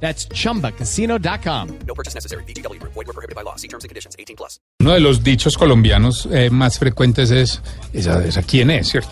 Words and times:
That's 0.00 0.28
chumbacasino.com. 0.28 1.68
No 1.86 1.94
purchase 1.94 2.14
necessary. 2.14 2.44
BGW. 2.44 2.78
Void 2.82 3.06
were 3.06 3.12
prohibited 3.14 3.34
by 3.34 3.42
law. 3.42 3.56
See 3.56 3.66
terms 3.68 3.84
and 3.84 3.88
conditions. 3.88 4.14
18 4.18 4.36
plus. 4.36 4.60
Uno 4.80 4.92
de 4.92 5.00
los 5.00 5.22
dichos 5.24 5.56
colombianos 5.56 6.28
eh, 6.30 6.50
más 6.50 6.78
frecuentes 6.78 7.30
es, 7.30 7.60
esa, 7.92 8.22
esa 8.24 8.42
quién 8.42 8.70
es, 8.70 8.88
¿cierto? 8.88 9.08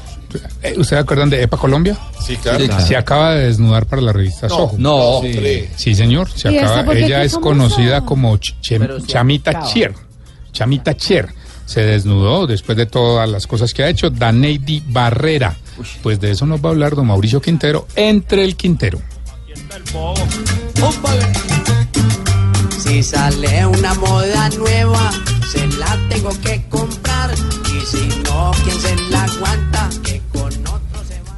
Eh, 0.62 0.70
¿Ustedes 0.72 0.88
se 0.88 0.96
acuerdan 0.98 1.30
de 1.30 1.42
EPA 1.42 1.56
Colombia? 1.56 1.96
Sí, 2.20 2.36
claro. 2.36 2.80
Se 2.80 2.96
acaba 2.96 3.34
de 3.34 3.46
desnudar 3.46 3.86
para 3.86 4.02
la 4.02 4.12
revista 4.12 4.48
Soho. 4.48 4.74
No, 4.78 5.20
Sí, 5.22 5.28
hombre. 5.28 5.70
Sí, 5.76 5.94
señor. 5.94 6.28
Se 6.30 6.52
¿Y 6.52 6.56
esta 6.56 6.80
acaba, 6.80 6.94
ella 6.94 7.22
es 7.22 7.32
famosa? 7.32 7.48
conocida 7.48 8.04
como 8.04 8.36
Ch- 8.38 9.06
Chamita 9.06 9.62
Chier. 9.64 9.94
Chamita 10.52 10.94
Chier. 10.96 11.28
Se 11.66 11.80
desnudó 11.80 12.46
después 12.46 12.76
de 12.76 12.84
todas 12.86 13.26
las 13.28 13.46
cosas 13.46 13.72
que 13.72 13.84
ha 13.84 13.88
hecho. 13.88 14.10
Daneidi 14.10 14.82
Barrera. 14.86 15.56
Pues 16.02 16.20
de 16.20 16.32
eso 16.32 16.44
nos 16.46 16.62
va 16.62 16.68
a 16.68 16.72
hablar 16.72 16.94
don 16.94 17.06
Mauricio 17.06 17.40
Quintero, 17.40 17.86
entre 17.96 18.44
el 18.44 18.54
Quintero. 18.54 19.00
Si 22.78 23.02
sale 23.02 23.66
una 23.66 23.94
moda 23.94 24.48
nueva, 24.50 25.10
se 25.50 25.66
la 25.78 25.98
tengo 26.08 26.30
que 26.40 26.62
comprar. 26.68 27.30
Y 27.34 27.86
si 27.86 28.08
no, 28.22 28.52
¿quién 28.64 28.80
se 28.80 28.94
la 29.10 29.24
aguanta? 29.24 29.88
Que 30.02 30.20
con 30.32 30.52
otro 30.66 31.04
se 31.08 31.20
va. 31.22 31.34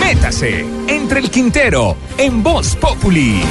Métase 0.00 0.64
entre 0.86 1.20
el 1.20 1.30
Quintero 1.30 1.96
en 2.18 2.42
Voz 2.42 2.76
Populi. 2.76 3.42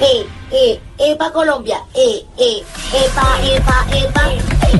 Eh, 0.00 0.26
eh, 0.52 0.80
EPA 0.98 1.30
Colombia, 1.30 1.78
eh, 1.94 2.24
eh, 2.38 2.62
EPA, 2.92 3.38
EPA, 3.44 3.86
EPA, 3.92 4.32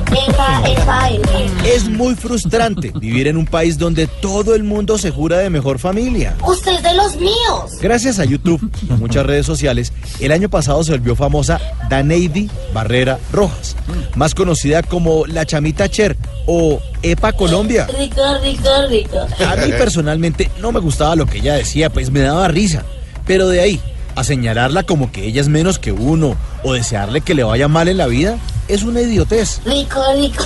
EPA, 0.09 0.69
EPA, 0.69 1.09
EPA. 1.11 1.67
Es 1.67 1.87
muy 1.87 2.15
frustrante 2.15 2.91
vivir 2.99 3.27
en 3.27 3.37
un 3.37 3.45
país 3.45 3.77
donde 3.77 4.07
todo 4.07 4.55
el 4.55 4.63
mundo 4.63 4.97
se 4.97 5.11
jura 5.11 5.37
de 5.37 5.49
mejor 5.49 5.77
familia. 5.77 6.35
Usted 6.45 6.73
es 6.73 6.83
de 6.83 6.93
los 6.95 7.15
míos. 7.17 7.77
Gracias 7.81 8.17
a 8.19 8.25
YouTube 8.25 8.71
y 8.87 8.91
a 8.91 8.95
muchas 8.95 9.25
redes 9.25 9.45
sociales, 9.45 9.93
el 10.19 10.31
año 10.31 10.49
pasado 10.49 10.83
se 10.83 10.91
volvió 10.91 11.15
famosa 11.15 11.61
Daneidi 11.89 12.49
Barrera 12.73 13.19
Rojas, 13.31 13.75
más 14.15 14.33
conocida 14.33 14.81
como 14.81 15.27
la 15.27 15.45
Chamita 15.45 15.87
Cher 15.87 16.17
o 16.47 16.81
EPA 17.03 17.33
Colombia. 17.33 17.87
Rico, 17.97 18.21
rico, 18.41 18.69
rico. 18.89 19.17
A 19.45 19.55
mí 19.55 19.71
personalmente 19.77 20.49
no 20.61 20.71
me 20.71 20.79
gustaba 20.79 21.15
lo 21.15 21.27
que 21.27 21.37
ella 21.37 21.53
decía, 21.53 21.91
pues 21.91 22.09
me 22.09 22.21
daba 22.21 22.47
risa. 22.47 22.83
Pero 23.25 23.49
de 23.49 23.59
ahí, 23.59 23.81
a 24.17 24.23
señalarla 24.23 24.81
como 24.81 25.11
que 25.11 25.27
ella 25.27 25.39
es 25.39 25.47
menos 25.47 25.77
que 25.77 25.91
uno 25.91 26.35
o 26.63 26.73
desearle 26.73 27.21
que 27.21 27.35
le 27.35 27.43
vaya 27.43 27.67
mal 27.67 27.87
en 27.87 27.97
la 27.97 28.07
vida, 28.07 28.39
es 28.67 28.81
una 28.81 28.99
idiotez. 28.99 29.61
Rico, 29.63 30.01
rico. 30.15 30.43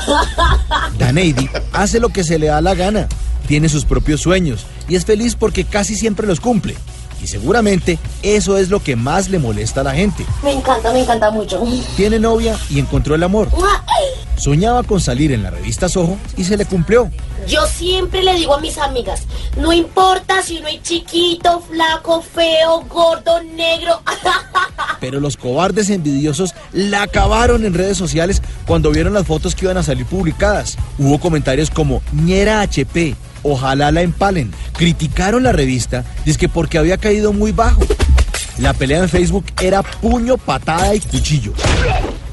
Daneidi 1.00 1.50
hace 1.72 2.02
lo 2.02 2.10
que 2.10 2.26
se 2.26 2.38
le 2.38 2.48
da 2.48 2.60
la 2.60 2.76
gana, 2.76 3.08
tiene 3.48 3.70
sus 3.70 3.86
propios 3.86 4.20
sueños 4.20 4.66
y 4.90 4.96
es 4.96 5.06
feliz 5.06 5.36
porque 5.36 5.64
casi 5.64 5.96
siempre 5.96 6.28
los 6.28 6.42
cumple. 6.42 6.76
Y 7.24 7.28
seguramente 7.28 7.98
eso 8.24 8.58
es 8.58 8.70
lo 8.70 8.84
que 8.84 8.98
más 8.98 9.30
le 9.30 9.40
molesta 9.40 9.82
a 9.82 9.84
la 9.86 9.94
gente. 9.94 10.26
Me 10.44 10.52
encanta, 10.52 10.92
me 10.92 11.02
encanta 11.02 11.32
mucho. 11.32 11.64
Tiene 11.96 12.20
novia 12.20 12.58
y 12.70 12.78
encontró 12.78 13.16
el 13.16 13.24
amor. 13.24 13.48
Soñaba 14.42 14.82
con 14.82 15.00
salir 15.00 15.32
en 15.34 15.44
la 15.44 15.52
revista 15.52 15.88
Soho 15.88 16.18
y 16.36 16.46
se 16.46 16.58
le 16.58 16.66
cumplió. 16.66 17.12
Yo 17.48 17.64
siempre 17.68 18.24
le 18.24 18.34
digo 18.34 18.56
a 18.56 18.60
mis 18.60 18.76
amigas, 18.80 19.28
no 19.56 19.72
importa 19.72 20.42
si 20.42 20.58
uno 20.58 20.68
es 20.68 20.82
chiquito, 20.82 21.62
flaco, 21.62 22.24
feo, 22.24 22.84
gordo, 22.90 23.40
negro. 23.44 24.02
Pero 25.00 25.20
los 25.20 25.38
cobardes 25.38 25.92
envidiosos 25.92 26.56
la 26.74 27.04
acabaron 27.04 27.66
en 27.68 27.76
redes 27.76 27.98
sociales 27.98 28.42
cuando 28.66 28.90
vieron 28.90 29.14
las 29.14 29.28
fotos 29.28 29.54
que 29.54 29.66
iban 29.66 29.78
a 29.78 29.84
salir 29.84 30.08
publicadas. 30.08 30.76
Hubo 30.98 31.20
comentarios 31.20 31.70
como 31.70 32.02
ñera 32.12 32.62
HP, 32.62 33.16
ojalá 33.44 33.92
la 33.92 34.02
empalen. 34.02 34.52
Criticaron 34.74 35.44
la 35.44 35.52
revista, 35.52 36.04
que 36.40 36.50
porque 36.50 36.80
había 36.80 36.98
caído 36.98 37.32
muy 37.32 37.52
bajo. 37.52 37.82
La 38.58 38.74
pelea 38.74 39.04
en 39.04 39.10
Facebook 39.10 39.46
era 39.62 39.84
puño, 39.84 40.38
patada 40.38 40.96
y 40.96 41.00
cuchillo. 41.00 41.54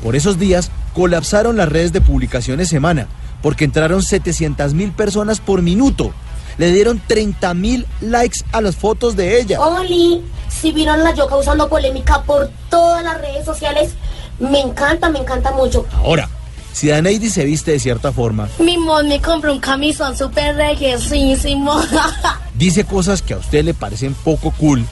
Por 0.02 0.16
esos 0.16 0.38
días 0.38 0.70
colapsaron 0.98 1.56
las 1.56 1.68
redes 1.68 1.92
de 1.92 2.00
publicaciones 2.00 2.68
semana, 2.68 3.06
porque 3.40 3.64
entraron 3.64 4.02
700 4.02 4.74
mil 4.74 4.90
personas 4.90 5.38
por 5.38 5.62
minuto. 5.62 6.12
Le 6.56 6.72
dieron 6.72 7.00
30 7.06 7.54
mil 7.54 7.86
likes 8.00 8.40
a 8.50 8.60
las 8.60 8.74
fotos 8.74 9.14
de 9.14 9.40
ella. 9.40 9.60
Oli, 9.60 10.24
si 10.48 10.72
vieron 10.72 11.04
la 11.04 11.14
yo 11.14 11.28
causando 11.28 11.68
polémica 11.68 12.22
por 12.22 12.50
todas 12.68 13.04
las 13.04 13.20
redes 13.20 13.44
sociales, 13.44 13.92
me 14.40 14.58
encanta, 14.58 15.08
me 15.08 15.20
encanta 15.20 15.52
mucho. 15.52 15.86
Ahora, 15.98 16.28
si 16.72 16.88
Daneidi 16.88 17.30
se 17.30 17.44
viste 17.44 17.70
de 17.70 17.78
cierta 17.78 18.10
forma, 18.10 18.48
Mi 18.58 18.76
mod 18.76 19.04
me 19.04 19.22
compró 19.22 19.52
un 19.52 19.60
camisón 19.60 20.16
súper 20.16 20.56
reguesísimo. 20.56 21.80
dice 22.54 22.82
cosas 22.82 23.22
que 23.22 23.34
a 23.34 23.36
usted 23.36 23.64
le 23.64 23.72
parecen 23.72 24.14
poco 24.14 24.50
cool, 24.58 24.84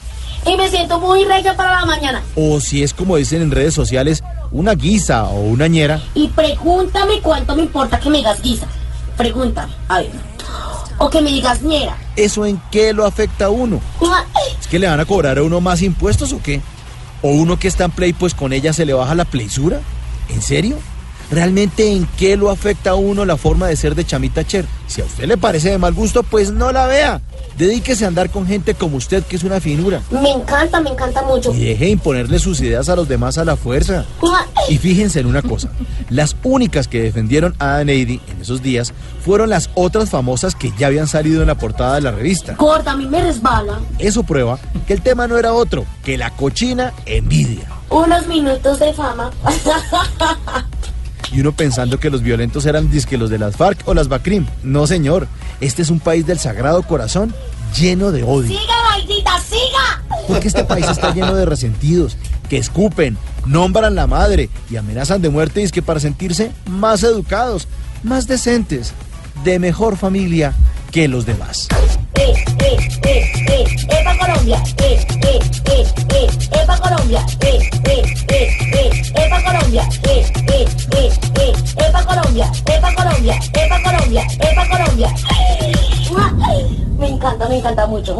y 0.45 0.55
me 0.55 0.69
siento 0.69 0.99
muy 0.99 1.25
regia 1.25 1.55
para 1.55 1.79
la 1.79 1.85
mañana. 1.85 2.21
o 2.35 2.59
si 2.59 2.83
es 2.83 2.93
como 2.93 3.17
dicen 3.17 3.41
en 3.41 3.51
redes 3.51 3.73
sociales, 3.73 4.23
una 4.51 4.73
guisa 4.75 5.25
o 5.25 5.41
una 5.41 5.67
ñera, 5.67 6.01
Y 6.13 6.27
pregúntame 6.29 7.19
cuánto 7.21 7.55
me 7.55 7.63
importa 7.63 7.99
que 7.99 8.09
me 8.09 8.17
digas 8.17 8.41
guisa. 8.41 8.67
Pregúntame, 9.17 9.73
a 9.87 9.99
ver. 9.99 10.11
O 10.99 11.09
que 11.09 11.21
me 11.21 11.31
digas 11.31 11.61
ñera. 11.61 11.95
¿eso 12.15 12.45
en 12.45 12.59
qué 12.71 12.93
lo 12.93 13.05
afecta 13.05 13.45
a 13.45 13.49
uno? 13.49 13.79
¿Es 14.59 14.67
que 14.67 14.79
le 14.79 14.87
van 14.87 14.99
a 14.99 15.05
cobrar 15.05 15.37
a 15.37 15.43
uno 15.43 15.61
más 15.61 15.81
impuestos 15.81 16.33
o 16.33 16.41
qué? 16.41 16.61
¿O 17.21 17.29
uno 17.29 17.57
que 17.59 17.67
está 17.67 17.85
en 17.85 17.91
play 17.91 18.13
pues 18.13 18.33
con 18.33 18.53
ella 18.53 18.73
se 18.73 18.85
le 18.85 18.93
baja 18.93 19.13
la 19.15 19.25
playsura? 19.25 19.79
¿En 20.29 20.41
serio? 20.41 20.77
¿Realmente 21.29 21.91
en 21.91 22.07
qué 22.17 22.37
lo 22.37 22.49
afecta 22.49 22.91
a 22.91 22.95
uno 22.95 23.25
la 23.25 23.35
forma 23.35 23.67
de 23.67 23.75
ser 23.75 23.95
de 23.95 24.05
Chamita 24.05 24.45
Cher? 24.45 24.65
Si 24.87 25.01
a 25.01 25.05
usted 25.05 25.25
le 25.25 25.37
parece 25.37 25.69
de 25.69 25.77
mal 25.77 25.93
gusto, 25.93 26.23
pues 26.23 26.51
no 26.51 26.71
la 26.71 26.87
vea. 26.87 27.21
Dedíquese 27.57 28.05
a 28.05 28.07
andar 28.07 28.29
con 28.29 28.47
gente 28.47 28.75
como 28.75 28.97
usted 28.97 29.23
que 29.23 29.35
es 29.35 29.43
una 29.43 29.59
finura. 29.59 30.01
Me 30.11 30.31
encanta, 30.31 30.79
me 30.79 30.91
encanta 30.91 31.23
mucho. 31.23 31.53
Y 31.53 31.65
deje 31.65 31.85
de 31.85 31.91
imponerle 31.91 32.39
sus 32.39 32.61
ideas 32.61 32.87
a 32.87 32.95
los 32.95 33.09
demás 33.09 33.37
a 33.37 33.45
la 33.45 33.57
fuerza. 33.57 34.05
Y 34.69 34.77
fíjense 34.77 35.19
en 35.19 35.25
una 35.25 35.41
cosa, 35.41 35.69
las 36.09 36.35
únicas 36.43 36.87
que 36.87 37.01
defendieron 37.01 37.55
a 37.59 37.77
Daneidi 37.77 38.21
en 38.27 38.41
esos 38.41 38.61
días 38.61 38.93
fueron 39.25 39.49
las 39.49 39.69
otras 39.73 40.09
famosas 40.09 40.55
que 40.55 40.71
ya 40.77 40.87
habían 40.87 41.07
salido 41.07 41.41
en 41.41 41.47
la 41.47 41.55
portada 41.55 41.95
de 41.95 42.01
la 42.01 42.11
revista. 42.11 42.55
Gorda, 42.57 42.91
a 42.91 42.97
mí 42.97 43.05
me 43.07 43.21
resbala. 43.21 43.79
Eso 43.99 44.23
prueba 44.23 44.59
que 44.85 44.93
el 44.93 45.01
tema 45.01 45.27
no 45.27 45.37
era 45.37 45.53
otro 45.53 45.85
que 46.03 46.17
la 46.17 46.29
cochina 46.31 46.93
envidia. 47.05 47.67
Unos 47.89 48.27
minutos 48.27 48.79
de 48.79 48.93
fama. 48.93 49.31
Y 51.37 51.41
uno 51.41 51.51
pensando 51.51 51.99
que 51.99 52.09
los 52.09 52.23
violentos 52.23 52.65
eran 52.65 52.89
disque 52.89 53.15
los 53.15 53.29
de 53.29 53.37
las 53.37 53.57
FARC 53.57 53.87
o 53.87 53.93
las 53.93 54.07
BACRIM. 54.07 54.47
No, 54.63 54.87
señor. 54.87 55.27
Este 55.61 55.83
es 55.83 55.91
un 55.91 55.99
país 55.99 56.25
del 56.25 56.39
sagrado 56.39 56.81
corazón 56.81 57.31
lleno 57.79 58.11
de 58.11 58.23
odio. 58.23 58.57
¡Siga, 58.57 58.73
maldita, 58.89 59.39
siga! 59.41 60.03
Porque 60.27 60.47
este 60.47 60.63
país 60.63 60.87
está 60.87 61.13
lleno 61.13 61.35
de 61.35 61.45
resentidos, 61.45 62.17
que 62.49 62.57
escupen, 62.57 63.19
nombran 63.45 63.93
la 63.93 64.07
madre 64.07 64.49
y 64.71 64.77
amenazan 64.77 65.21
de 65.21 65.29
muerte 65.29 65.61
y 65.61 65.69
que 65.69 65.83
para 65.83 65.99
sentirse 65.99 66.51
más 66.65 67.03
educados, 67.03 67.67
más 68.01 68.25
decentes, 68.25 68.93
de 69.43 69.59
mejor 69.59 69.95
familia 69.95 70.55
que 70.91 71.07
los 71.07 71.27
demás. 71.27 71.67
Colombia. 84.07 84.23
EPA 84.39 84.63
Colombia. 84.69 85.09
Me 86.97 87.07
encanta, 87.09 87.49
me 87.49 87.57
encanta 87.57 87.85
mucho. 87.87 88.17